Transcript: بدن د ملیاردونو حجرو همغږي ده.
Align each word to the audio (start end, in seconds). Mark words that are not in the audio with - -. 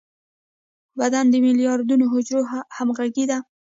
بدن 0.99 1.25
د 1.29 1.35
ملیاردونو 1.45 2.05
حجرو 2.13 2.41
همغږي 2.77 3.25
ده. 3.31 3.37